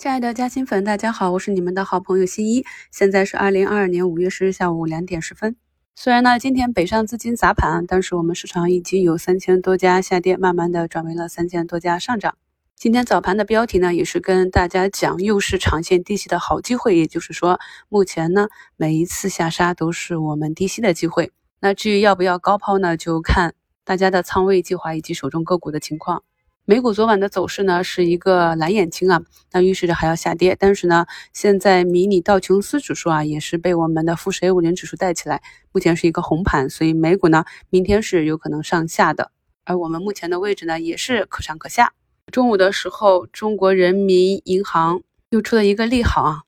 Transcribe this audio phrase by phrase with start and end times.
[0.00, 2.64] 亲爱的嘉兴粉，大家好，我是你们的好朋友新一。
[2.90, 5.56] 现在是二零二二年五月十日下午两点十分。
[5.94, 12.34] 虽然呢今天北上资金砸盘，但是我们市场已经有三千多家下跌，慢慢的转为了三千多家上涨。
[12.76, 16.96] 今天早盘的标题呢，也是跟大家讲，又是长线低吸的好机会。
[16.96, 17.60] 也就是说，
[17.90, 21.30] 目前呢每一次下杀都是我们低吸的机会。
[21.60, 23.52] 那至于要不要高抛呢，就看
[23.84, 26.22] 大家的仓位计划以及手中个股的情况。
[26.70, 29.20] 美股昨晚的走势呢是一个蓝眼睛啊，
[29.50, 30.56] 那预示着还要下跌。
[30.56, 35.42] 但是呢，现在迷你道琼斯指数啊也是被我们的富时 A 五零指数带起来，
[35.72, 39.32] 目前是一个红盘，所以美股呢明天是有可能上下的。
[39.64, 41.92] 而我们目前的位置呢也是可上可下。
[42.30, 46.42] 中午的时候，中国人民银行又出了一个利好啊。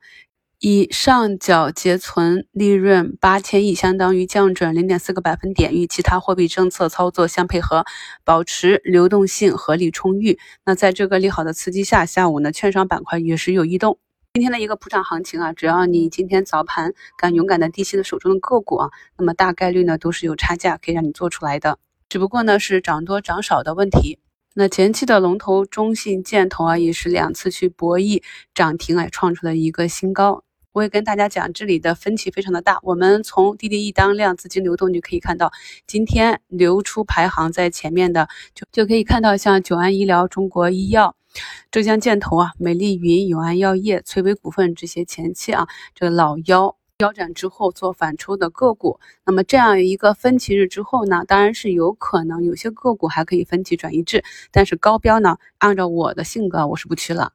[0.65, 7.85] 以上缴结存利润八千亿，相当于降准零点四个百分点，与其他货币政策操作相配合，
[8.23, 10.39] 保持流动性合理充裕。
[10.65, 13.99] 那在这个利好的刺激下，下午呢，券商板块也是有异动。
[14.35, 24.21] 今天的一个普涨行情啊，只要你今天早盘敢勇敢的低吸了手中的个股啊，那么大概率呢都是有差价可以让你做出来的，只不过呢是涨多涨少的问题。
[24.55, 28.23] 那前期的龙头中信建投啊，也是两次去博弈
[28.55, 30.45] 涨停啊，创出了一个新高。
[30.73, 32.79] 我也跟大家讲，这里的分歧非常的大。
[32.83, 35.53] 我们从滴滴一当量资金流动就可以看到，
[35.87, 41.15] 今天流出排行在前面的，就就可以看到像九安医疗、中国医药、
[41.71, 48.99] 浙江建投啊、美丽云、永安药业、翠微股份这些前期啊，这个老妖腰斩之后做反抽的个股。
[49.27, 57.33] 那么这样一个分歧日之后呢，当然是有可能有些个股还可以分歧转移至，但是高标呢，按照我的性格，我是不去了。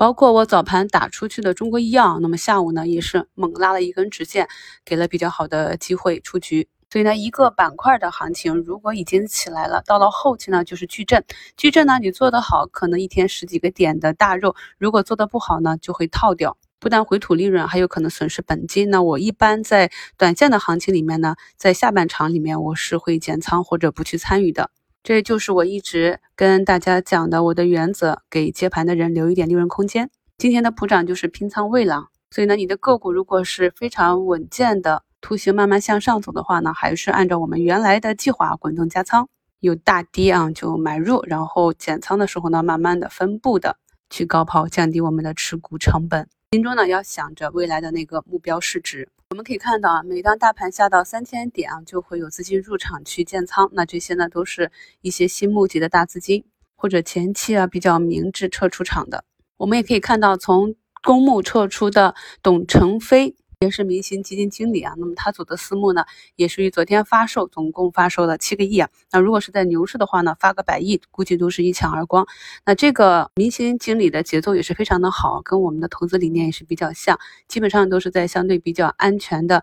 [0.00, 4.48] 包括我早盘打出去的中国医药，那么下午呢也是猛拉了一根直线，
[4.82, 6.70] 给了比较好的机会出局。
[6.90, 11.22] 所以呢，一个板块的行情如果已经起来了，到了后期呢就是矩阵。
[11.54, 18.88] 矩阵呢你做得好，可能一天十几个点的大肉；如果做得不好呢，就会套掉，不但回吐利润，还有可能损失本金。
[18.88, 24.70] 那我一般在短线的行情里面呢，在下半场里面我是会减仓或者不去参与的。
[25.02, 30.10] 这就是我一直跟大家讲的我的原则，给接盘的人留一点利润空间。
[30.36, 39.26] 今天的普涨就是拼仓位了，所以呢，你的个股如果是非常稳健的图形慢慢向上走的话呢，还是按照我们原来的计划滚动加仓，
[39.60, 43.78] 有大跌啊就买入，然后减仓的时候呢，慢慢的分步的
[44.10, 46.28] 去高抛，降低我们的持股成本。
[46.52, 49.08] 心中呢要想着未来的那个目标市值。
[49.30, 53.70] 我们可以看到啊，每当大盘下到三千点啊，就会有资金入场去建仓。
[53.74, 59.22] 那这些呢，都是一些新募集的大资金，或者前期啊比较明智撤出场的。
[59.56, 60.74] 我们也可以看到，从
[61.04, 63.36] 公募撤出的董承飞。
[63.62, 66.02] 也是明星基金经理啊，那么他组的私募呢，
[66.34, 68.88] 也是于昨天发售，总共发售了七个亿啊。
[69.12, 72.26] 那如果是在牛市的话呢，发个百亿，估计都是一抢而光。
[72.64, 79.62] 那这个明星经理的节奏也是非常的好，跟我们的投资理念也是比较像，基本上都是在相对比较安全的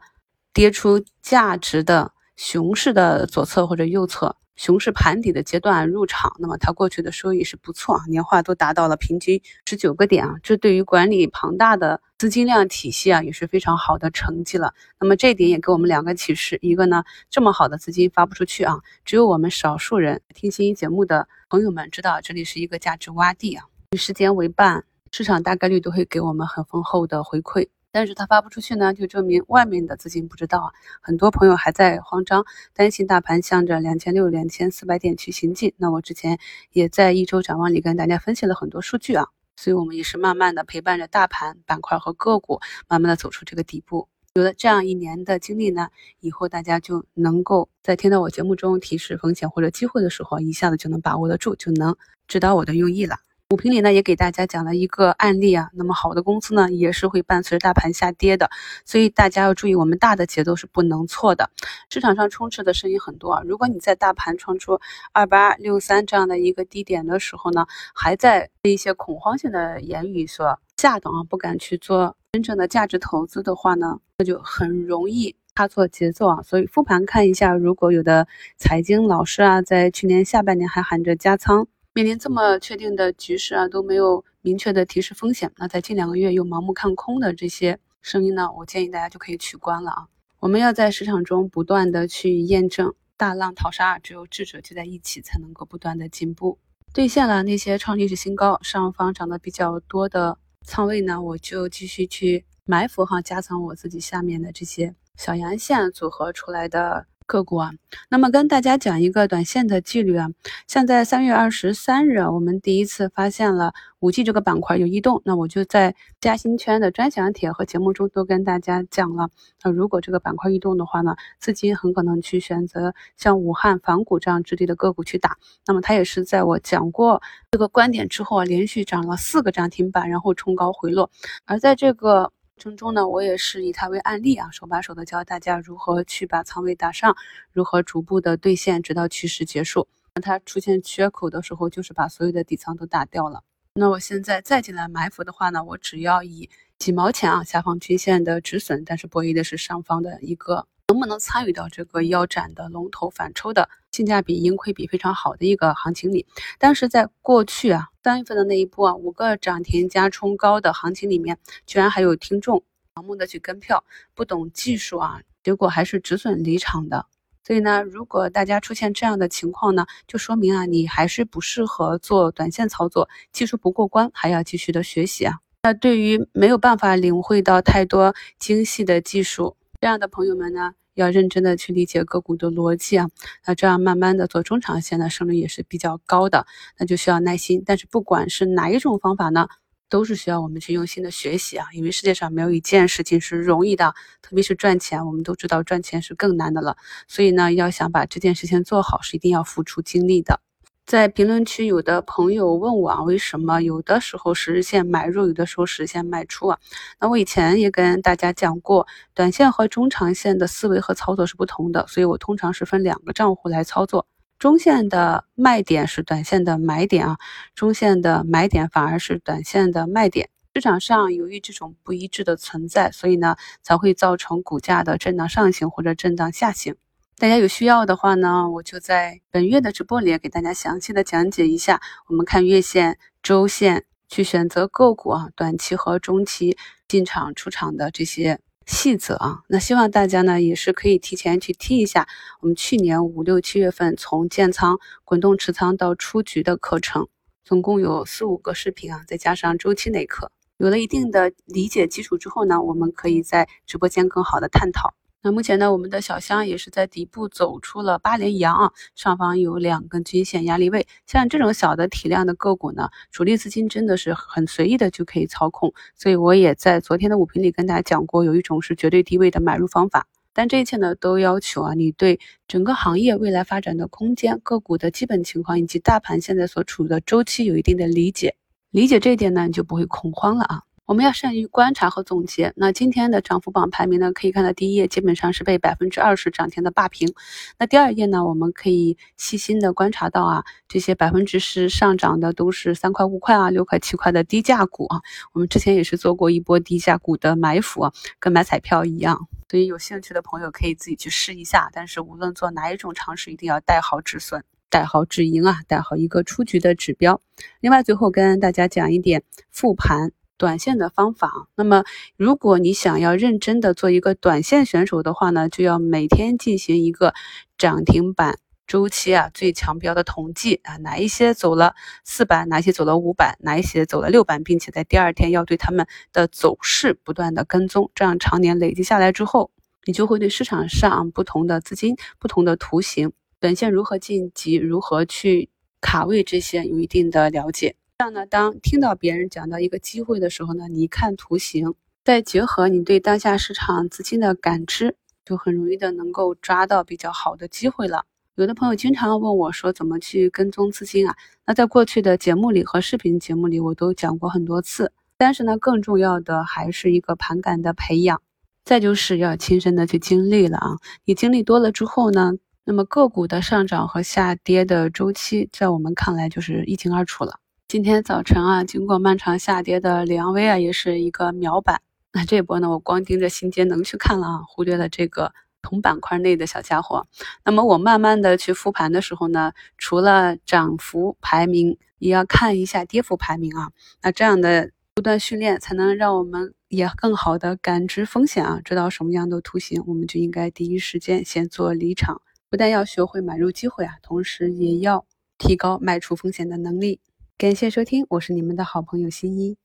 [0.53, 4.35] 跌出价值的熊市的左侧或者右侧。
[4.57, 14.73] 熊市盘底的阶段入场，那么它过去的收益是不错啊，年化都达到了平均十九个点啊，这对于管理庞大的资金量体系啊也是非常好的成绩了。
[14.99, 27.67] 那么这一点也给我们两个启示，一个呢，这么好的资金发不出去啊，只有我们少数人听新一节目的朋友们知道这里是一个价值洼地啊，与时间为伴，市场大概率都会给我们很丰厚的回馈。
[27.97, 30.69] 但是它发不出去呢，就证明外面的资金不知道啊。
[31.01, 35.73] 很多朋友还在慌张，担心大盘向着两千六、两千四百点去行进。
[35.77, 36.37] 那我之前
[36.71, 39.25] 也在一周展望里跟大家分析了很多数据啊，
[39.55, 44.07] 所以我们也是慢慢的陪伴着大盘板块和个股，慢慢的走出这个底部。
[44.35, 51.97] 有了这样一年的经历呢，以后大家就能够在听到我节目中提示风险或者机会的时候，一下子就能把握得住，就能
[52.27, 53.15] 知道我的用意了。
[53.49, 58.49] 股评里呢也给大家讲了一个案例啊，那么好的公司呢也是会伴随着大盘下跌的，
[58.83, 61.49] 所以大家要注意，我们大的节奏是不能错的。
[61.89, 64.81] 市场上充斥的声音很多啊，如果你在大盘创出
[65.13, 67.65] 二八六三这样的一个低点的时候呢，
[67.95, 76.41] 还在被一些恐慌性的言语所吓到啊，不敢去做真正的价值投资的话呢，那就很容易差错节奏啊。
[76.43, 78.27] 所以复盘看一下，如果有的
[78.57, 81.65] 财经老师啊，在去年下半年还喊着加仓。
[81.97, 85.51] 面临这么确定的局势啊，都没有明确的提示风险。
[85.57, 90.07] 那在近两个月又盲目看空的这些声音呢，我建议大家就可以取关了啊。
[90.39, 96.59] 我们要在市场中不断的去验证，大浪淘沙，只有智者聚在一起，才能够不断的进步。
[96.93, 107.71] 兑现了那些创历史新高，上方涨得比较多的仓位呢，我就继续去埋伏哈，加仓我自己下面的这些小阳线组合出来的个股啊，
[108.09, 110.29] 那么跟大家讲一个短线的纪律啊，
[110.65, 119.29] 像在三月二十三日，我们第一次发现了五 G 这个板块有异动，那我就在嘉兴圈的专享帖和节目中都跟大家讲了，
[119.61, 125.37] 那如果这个板块异动的话呢，资金很可能去选择像武汉仿股这样质地的个股去打，
[125.67, 127.21] 那么它也是在我讲过
[127.51, 131.11] 这个观点之后啊，连续涨了四个涨停板，然后冲高回落，
[131.45, 132.31] 而在这个。
[132.57, 137.15] 程中呢，我也是以它为案例啊，手把手的教大家如何去把仓位打上，
[137.51, 139.87] 如何逐步的兑现，直到趋势结束。
[140.15, 143.43] 那它出现缺口的时候，就是把所有的底仓都打掉了。
[143.75, 146.49] 那我现在再进来埋伏的话呢，我只要以
[146.79, 156.25] 几毛钱啊下方均线的止损，但是博弈的是上方的一个能不能参与到这个腰斩的龙头反抽的性价比盈亏比非常好的一个行情里。
[156.57, 157.89] 但是在过去啊。
[158.07, 162.63] 三月份的那一波啊，五个涨停加冲高的行情里面，居然还有听众
[162.95, 163.83] 盲目的去跟票，
[164.15, 167.05] 不懂技术啊，结果还是止损离场的。
[167.43, 175.39] 所以呢，如果大家出现这样的情况呢，就说明啊，你还是不适合做短线操作，技术不过关，还要继续的学习啊。
[175.63, 180.75] 那对于没有办法领会到太多精细的技术这样的朋友们呢？
[180.97, 183.07] 要认真的去理解个股的逻辑啊，
[183.45, 186.45] 那这样慢慢的做中长线的胜率也是比较高的，
[186.77, 187.63] 那就需要耐心。
[187.65, 189.47] 但是不管是哪一种方法呢，
[189.89, 196.75] 都是需要我们去用心的学习啊，因为世界上没有一件事情是容易的，特别是赚钱，我们都知道赚钱是更难的了。
[197.07, 200.41] 所以呢，要想把这件事情做好，是一定要付出精力的。
[200.87, 206.57] 在评论区，有的朋友问我啊，为什么有的时候十日线买入，有的时候十日线卖出啊？
[206.97, 214.07] 那我以前也跟大家讲过，短线和中长线的思维和操作是不同的，所以我通常是分两个账户来操作。
[214.39, 217.17] 中线的卖点是短线的买点啊，
[217.53, 220.29] 中线的买点反而是短线的卖点。
[220.53, 226.77] 市场上由于这种不一致的存在，所以呢才会造成股价的震荡上行或者震荡下行。
[227.19, 236.55] 大家有需要的话呢，我就在本月的直播里给大家详细的讲解一下，我们看月线、周线去选择个股啊，短期和中期
[236.87, 239.39] 进场出场的这些细则啊。
[239.47, 242.07] 那希望大家呢也是可以提前去听一下
[242.39, 247.07] 我们去年五六七月份从建仓、滚动持仓到出局的课程，
[247.43, 254.93] 总共有四五个视频啊，再加上周期内课，有了一定的理解基础之后呢，我们可以在直播间更好的探讨。
[255.27, 260.87] 那目前呢，我们的小箱也是在底部走出了八连阳啊，上方有两根均线压力位。
[261.05, 265.73] 像这种小的体量的个股呢，主力资金真的是很随意的就可以操控。
[265.97, 270.07] 所以我也在昨天的五评里跟大家讲过，有一种是绝对低位的买入方法。
[270.31, 278.37] 但这一切呢，都要求啊，你对整个行业未来发展的空间、个股的基本情况以及大盘现在所处的周期有一定的理解。
[278.71, 280.61] 理解这一点呢，你就不会恐慌了啊。
[280.87, 282.53] 我们要善于观察和总结。
[282.55, 284.13] 那今天的涨幅榜排名呢？
[284.13, 287.13] 可以看到第一页基本上是被百分之二十涨停的霸屏。
[287.59, 288.25] 那第二页呢？
[288.25, 295.01] 我们可以细心的观察到啊，这些百分之十上涨的都是三块五块啊、六块七块的低价股啊。
[295.33, 299.27] 我们之前也是做过一波低价股的埋伏，跟买彩票一样。
[299.51, 301.69] 所以有兴趣的朋友可以自己去试一下。
[301.73, 307.19] 但是无论做哪一种尝试，一定要带好止损，带好止盈啊，带好一个出局的指标。
[307.59, 310.13] 另外，最后跟大家讲一点复盘。
[310.37, 311.83] 短线的方法，那么
[312.15, 317.13] 如果你想要认真的做一个短线选手的话呢，就要每天进行一个
[317.57, 318.37] 涨停板
[318.67, 321.73] 周期啊最强标的统计啊，哪一些走了
[322.03, 329.51] 四板，哪些走了五板，哪一些走了六板，并且在第二天要对他们的走势不断的跟踪，这样常年累积下来之后，
[329.85, 337.75] 你就会对市场上不同的资金、不同的图形、短线如何晋级、如何去卡位这些有一定的了解。
[337.99, 341.73] 这样呢，当听到别人讲到一个机会的时候呢，你一看图形，
[342.05, 348.05] 再结合你对当下市场资金的感知，就很容易的能够抓到比较好的机会了。
[348.35, 351.15] 有的朋友经常问我说，怎么去跟踪资金啊？
[351.47, 354.91] 那在过去的节目里和视频节目里，我都讲过很多次。
[355.17, 358.21] 但是呢，更重要的还是一个盘感的培养，
[358.63, 360.77] 再就是要亲身的去经历了啊。
[361.05, 367.39] 你经历多了之后呢，那么个股的上涨和下跌的周期，在我们看来就是一清二楚了。
[367.69, 371.81] 今天早晨啊，经过漫长下跌的梁威啊，也是一个秒板。
[372.13, 377.07] 那这波呢，我光盯着新节能去看了啊，忽略了这个同板块内的小家伙。
[377.43, 383.71] 那么我慢慢的去复盘的时候呢，除了涨幅排名，也要看一下跌幅排名啊。
[384.01, 392.21] 那这样的不断训练，才能让我们也更好的感知风险啊，知道什么样的图形，我们就应该第一时间先做离场。
[392.49, 395.05] 不但要学会买入机会啊，同时也要
[395.37, 397.01] 提高卖出风险的能力。
[397.39, 399.55] 感谢收听，我是你们的好朋友新一。